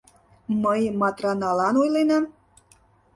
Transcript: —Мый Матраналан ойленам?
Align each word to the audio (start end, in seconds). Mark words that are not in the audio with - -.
—Мый 0.63 0.81
Матраналан 1.01 1.75
ойленам? 1.81 2.25